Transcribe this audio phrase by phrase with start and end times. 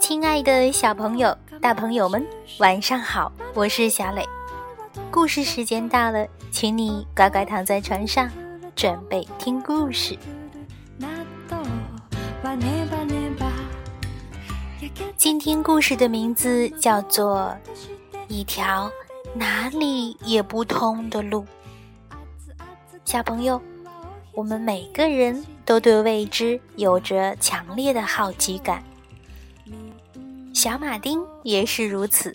[0.00, 2.24] 亲爱的小朋友、大朋友们，
[2.58, 3.32] 晚上好！
[3.54, 4.24] 我是小磊。
[5.10, 8.30] 故事时间到了，请你乖乖躺在床上，
[8.76, 10.18] 准备听故事。
[15.16, 17.54] 今天故事的名字叫做
[18.28, 18.90] 《一条
[19.36, 21.42] 哪里也不通的路》。
[23.04, 23.60] 小朋友，
[24.32, 28.82] 我们每个人都对未知有着强烈的好奇感。
[30.54, 32.34] 小马丁也是如此。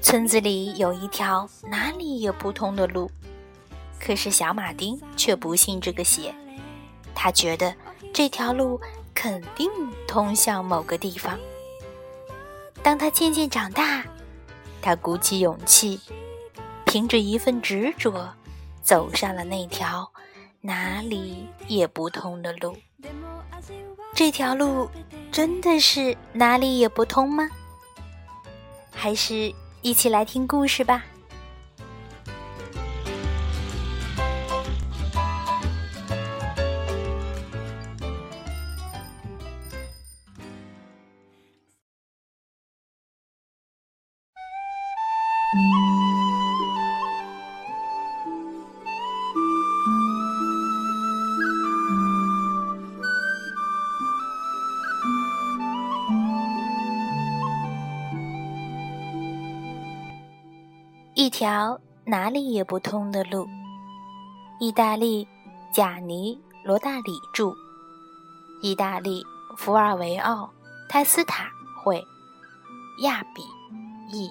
[0.00, 3.10] 村子里有一条哪里也不通的路，
[4.00, 6.34] 可是小马丁却不信这个邪。
[7.14, 7.74] 他觉得
[8.14, 8.80] 这条路
[9.14, 9.70] 肯定
[10.08, 11.38] 通向某个地方。
[12.82, 14.04] 当他渐渐长大，
[14.86, 15.98] 他鼓起勇气，
[16.84, 18.32] 凭着一份执着，
[18.82, 20.08] 走上了那条
[20.60, 22.76] 哪里也不通的路。
[24.14, 24.88] 这条路。
[25.32, 27.50] 真的是哪里也不通吗？
[28.92, 29.52] 还是
[29.82, 31.04] 一起来听故事吧。
[61.26, 63.48] 一条哪里也不通的路。
[64.60, 65.26] 意大利
[65.74, 67.52] 贾尼罗大里著，
[68.62, 69.24] 意大利
[69.56, 70.48] 福尔维奥
[70.88, 71.50] 泰斯塔
[71.82, 72.00] 会，
[73.02, 73.42] 亚比
[74.16, 74.30] 译。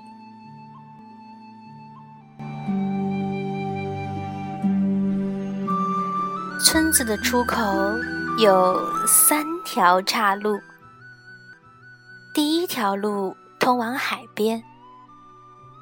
[6.63, 7.61] 村子的出口
[8.39, 10.57] 有三条岔路，
[12.33, 14.63] 第一条路通往海边。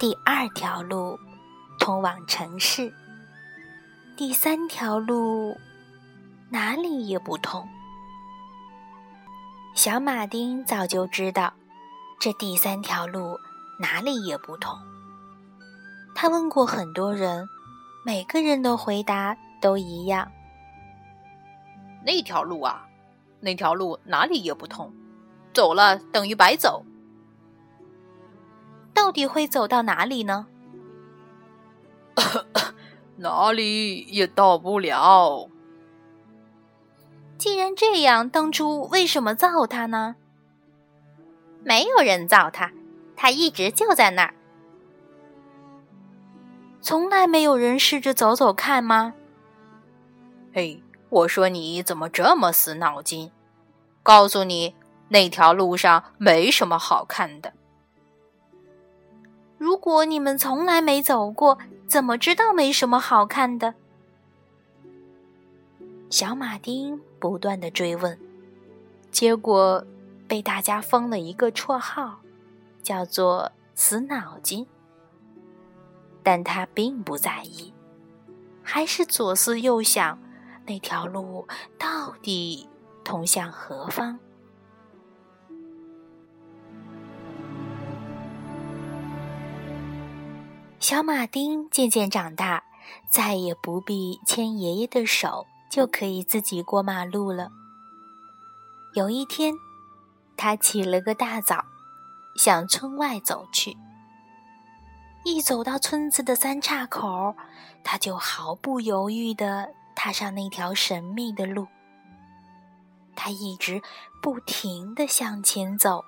[0.03, 1.17] 第二条路
[1.79, 2.93] 通往城市，
[4.17, 5.57] 第三条路
[6.49, 7.65] 哪里也不通。
[9.73, 11.53] 小马丁早就知道
[12.19, 13.39] 这第三条路
[13.79, 14.77] 哪里也不通。
[16.13, 17.47] 他问过很多人，
[18.05, 20.29] 每个人的回答都一样：
[22.05, 22.85] 那条路啊，
[23.39, 24.93] 那条路哪里也不通，
[25.53, 26.83] 走了等于白走。
[28.93, 30.47] 到底会走到哪里呢？
[33.17, 35.49] 哪里也到不了。
[37.37, 40.15] 既然这样，当初为什么造它呢？
[41.63, 42.71] 没有人造它，
[43.15, 44.33] 它一直就在那儿。
[46.81, 49.13] 从来没有人试着走走看吗？
[50.53, 53.31] 嘿，我说你怎么这么死脑筋？
[54.03, 54.75] 告诉你，
[55.07, 57.53] 那条路上没什么好看的。
[59.63, 61.57] 如果你们从来没走过，
[61.87, 63.73] 怎么知道没什么好看的？
[66.09, 68.19] 小马丁不断的追问，
[69.09, 69.85] 结果
[70.27, 72.19] 被大家封了一个绰号，
[72.83, 74.67] 叫做“死脑筋”。
[76.21, 77.73] 但他并不在意，
[78.61, 80.19] 还是左思右想，
[80.65, 81.47] 那条路
[81.79, 82.67] 到底
[83.01, 84.19] 通向何方？
[90.83, 92.61] 小马丁渐渐长大，
[93.09, 97.49] 再也不必牵爷爷的手，就可以自己过马路了。
[98.93, 99.53] 有一天，
[100.35, 101.63] 他起了个大早，
[102.35, 103.77] 向村外走去。
[105.23, 107.33] 一走到村子的三岔口，
[107.81, 111.65] 他就毫不犹豫地踏上那条神秘的路。
[113.15, 113.81] 他一直
[114.21, 116.03] 不停地向前走，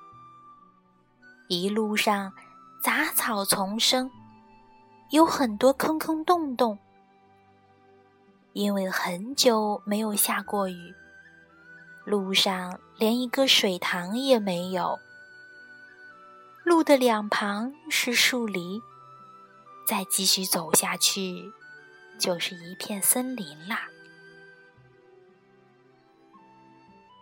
[1.47, 2.33] 一路上
[2.83, 4.11] 杂草丛生。
[5.15, 6.77] 有很多坑坑洞洞，
[8.51, 10.93] 因为很久没有下过雨，
[12.03, 14.99] 路上连一个水塘也没有。
[16.65, 18.81] 路的两旁是树林，
[19.87, 21.49] 再继续走下去，
[22.19, 23.83] 就是一片森林啦。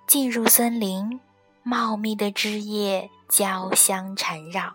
[0.07, 1.21] 进入森林，
[1.61, 4.73] 茂密的枝叶交相缠绕，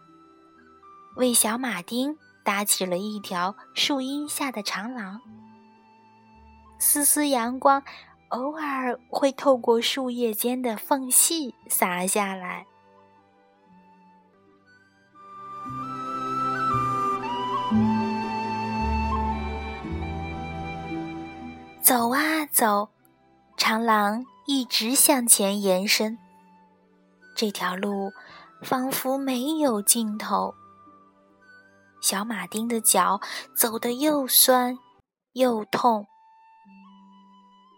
[1.17, 2.17] 为小马丁。
[2.49, 5.21] 搭起了一条树荫下的长廊。
[6.79, 7.83] 丝丝阳光
[8.31, 12.67] 偶尔会透过树叶间的缝隙洒下来。
[21.83, 22.89] 走啊走
[23.59, 26.17] 长廊一直向前延伸。
[27.37, 28.11] 这条路
[28.63, 30.55] 仿佛没有尽头。
[32.01, 33.21] 小马丁的脚
[33.57, 34.79] 走得又酸
[35.33, 36.07] 又痛。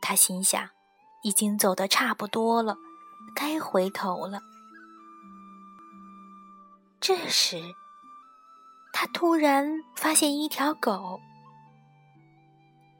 [0.02, 0.68] 他心想，
[1.22, 2.76] 已经走得差不多了，
[3.34, 4.40] 该回头了。
[7.00, 7.62] 这时，
[8.92, 11.20] 他突然发现一条狗。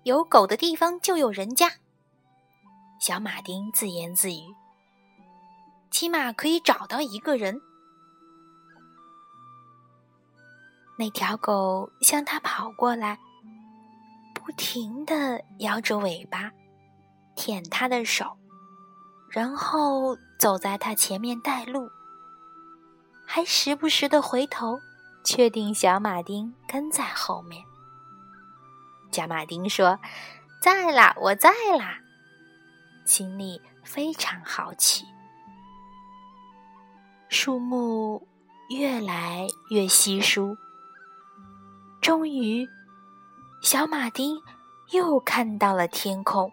[0.05, 1.73] 有狗的地方就有人家。
[3.01, 4.41] 小马丁自言自语
[5.91, 7.61] ：“起码可以找到一个人。”
[11.01, 13.19] 那条狗向他跑过来，
[14.35, 16.53] 不停的摇着尾巴，
[17.35, 18.37] 舔他的手，
[19.31, 21.89] 然后走在他前面带路，
[23.25, 24.79] 还时不时的回头，
[25.25, 27.65] 确定小马丁跟在后面。
[29.11, 29.99] 小马丁说
[30.61, 31.49] ：“在啦，我在
[31.79, 32.01] 啦。”
[33.07, 35.07] 心里非常好奇。
[37.31, 38.29] 树木
[38.69, 40.59] 越来越稀疏，
[42.01, 42.67] 终于，
[43.61, 44.41] 小马丁
[44.93, 46.51] 又看到了天空。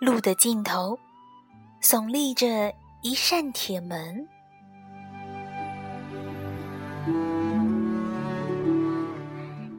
[0.00, 0.98] 路的尽头，
[1.82, 2.72] 耸立着
[3.02, 4.28] 一扇铁门。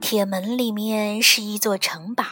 [0.02, 2.24] 铁门里面是一座城堡，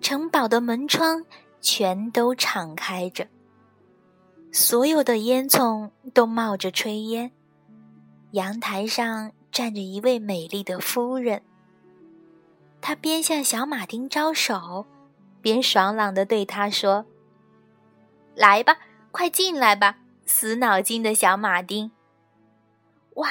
[0.00, 1.24] 城堡的门窗
[1.60, 3.26] 全都敞开着，
[4.52, 7.30] 所有的烟囱都冒着炊烟。
[8.32, 11.42] 阳台上站着一位美丽的夫人，
[12.80, 14.86] 她边向小马丁招手，
[15.42, 17.04] 边爽朗地对他说
[18.36, 18.78] ：“来吧，
[19.10, 21.90] 快进来吧，死脑筋的小马丁！”
[23.18, 23.28] 哇！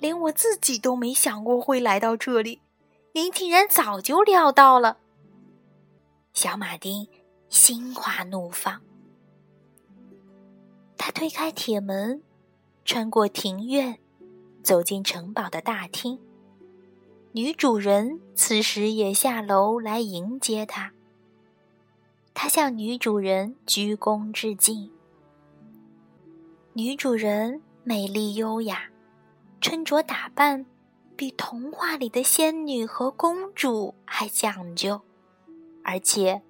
[0.00, 2.60] 连我自己都没想过会来到这里，
[3.12, 4.96] 您竟然早就料到了。
[6.32, 7.06] 小马丁
[7.48, 8.80] 心花怒放，
[10.98, 12.20] 他推开铁门，
[12.84, 14.00] 穿过庭院，
[14.64, 16.18] 走进城堡的大厅。
[17.30, 20.92] 女主人此时也下楼来迎接他，
[22.32, 24.90] 他向女主人鞠躬致敬。
[26.72, 28.90] 女主人美丽优雅。
[29.60, 30.66] 穿着打扮
[31.16, 35.00] 比童话里的仙女和公主还讲究，
[35.82, 36.42] 而且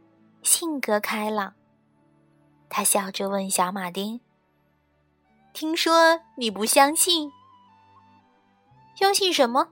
[0.43, 1.55] 性格开朗。
[2.69, 4.20] 他笑着问小马丁
[5.55, 7.31] ：“听说你不相信？
[8.94, 9.69] 相信什么？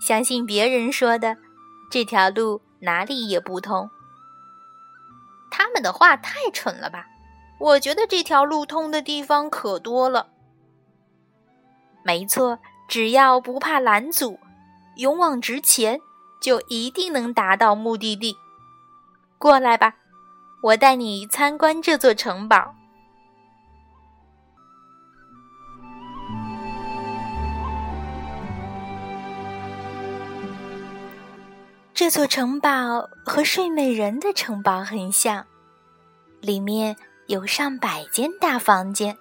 [0.00, 1.36] 相信别人说的，
[1.90, 3.90] 这条路哪里也不通。
[5.50, 7.06] 他们的话太蠢了吧？
[7.60, 10.28] 我觉得这条路通的地方可多了。”
[12.04, 12.58] 没错，
[12.88, 14.38] 只要不怕拦阻，
[14.96, 16.00] 勇往直前，
[16.40, 18.36] 就一定能达到目的地。
[19.38, 19.94] 过来吧，
[20.62, 22.74] 我带你参观这座城堡。
[32.04, 35.46] 这座城堡和睡美人的城堡很像，
[36.42, 36.98] 里面
[37.28, 39.16] 有上百间大房间。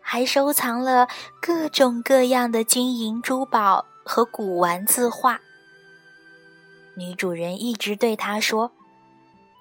[0.00, 1.06] 还收藏了
[1.40, 5.38] 各种各样的金银珠宝和古玩字画。
[6.96, 8.72] 女主人一直对他说：“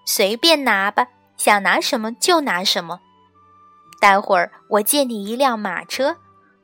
[0.04, 1.06] 随便拿吧，
[1.38, 3.00] 想拿什么就拿什么。
[4.02, 6.18] 待会儿我借你一辆马车，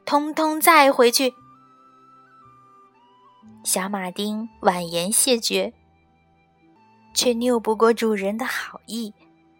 [0.03, 1.35] 通通载回去。”
[3.63, 5.73] 小马丁婉言谢绝，
[7.13, 9.13] 却拗不过主人的好意。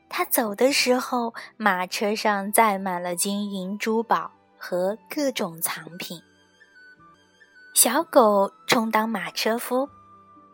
[0.10, 6.22] 他走的时候，马车上载满了金银珠宝和各种藏品。
[7.74, 9.90] 小狗充当马车夫，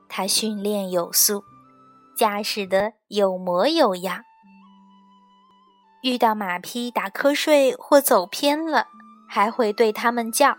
[0.07, 1.43] 它训练有素，
[2.15, 4.23] 驾驶的有模有样。
[6.01, 8.87] 遇到马匹打瞌睡或走偏了，
[9.27, 10.57] 还会对它们叫。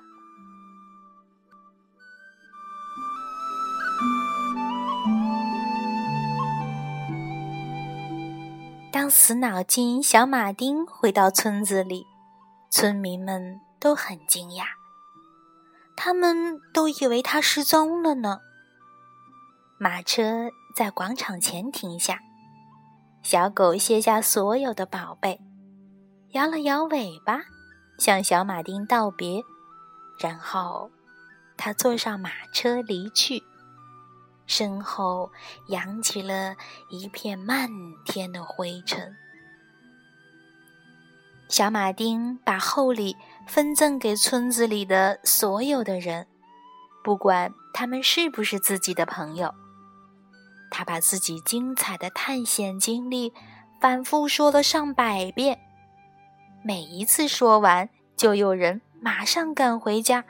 [9.01, 12.05] 当死脑筋小马丁回到村子里，
[12.71, 14.65] 村民们都很惊讶，
[15.97, 18.41] 他们都以为他失踪了呢。
[19.79, 22.21] 马车在广场前停下，
[23.23, 25.41] 小狗卸下所有的宝贝，
[26.33, 27.41] 摇了摇尾巴，
[27.99, 29.41] 向小马丁道别，
[30.19, 30.91] 然后，
[31.57, 33.43] 他坐上马车离去。
[34.51, 35.31] 身后
[35.69, 36.57] 扬起了
[36.89, 37.71] 一片漫
[38.05, 39.17] 天的灰尘。
[41.49, 43.17] 小马丁把厚礼
[43.47, 46.27] 分赠给村子里的所有的人，
[47.05, 49.55] 不管他们是不是自己的朋友。
[50.69, 53.33] 他把自己精彩的探险经历
[53.81, 55.61] 反复说了上百遍，
[56.65, 60.25] 每一次说完，就有人马上赶回家，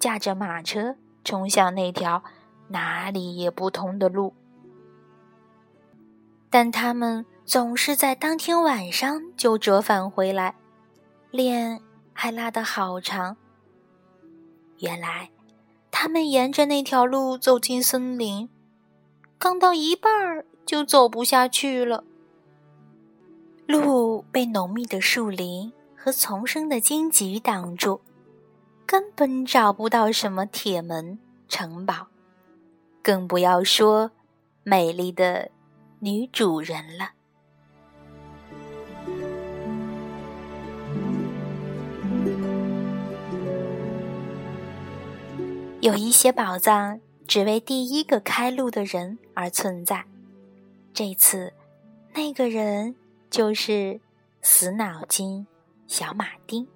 [0.00, 2.24] 驾着马车冲向那条
[2.68, 4.34] 哪里也不通的路。
[6.50, 10.54] 但他们总是在当天晚上就折返回来，
[11.30, 11.80] 脸
[12.12, 13.36] 还拉得好长。
[14.78, 15.30] 原来，
[15.90, 18.48] 他们沿着那条路走进森林。
[19.38, 22.04] 刚到一半儿，就走不下去了。
[23.66, 28.00] 路被浓密的树林和丛生的荆棘挡住，
[28.86, 32.06] 根本找不到什么铁门、城堡，
[33.08, 34.10] 更不要说
[34.64, 35.50] 美丽的
[36.00, 37.12] 女主人了。
[45.80, 47.00] 有一些宝藏。
[47.26, 50.06] 只为第一个开路的人而存在。
[50.94, 51.52] 这次，
[52.14, 52.96] 那个人
[53.28, 54.00] 就是
[54.40, 55.46] 死脑筋
[55.86, 56.66] 小马丁。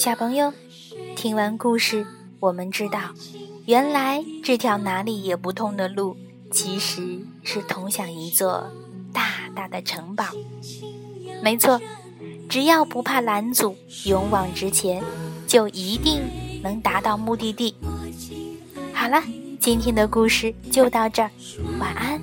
[0.00, 0.50] 小朋友，
[1.14, 2.06] 听完故事，
[2.38, 3.10] 我们知道，
[3.66, 6.16] 原来这条哪里也不通的路，
[6.50, 8.72] 其实是通向一座
[9.12, 10.24] 大大的城堡。
[11.42, 11.78] 没错，
[12.48, 13.76] 只要不怕拦阻，
[14.06, 15.04] 勇往直前，
[15.46, 16.22] 就一定
[16.62, 17.74] 能达到目的地。
[18.94, 19.22] 好了，
[19.60, 21.30] 今天的故事就到这儿，
[21.78, 22.18] 晚安。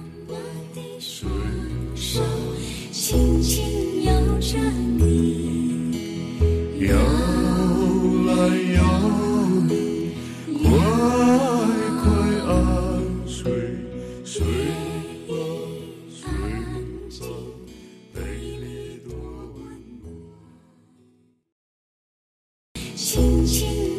[2.09, 3.76] 摇来
[8.55, 8.96] 摇。